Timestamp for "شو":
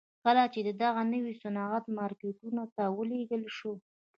3.57-3.73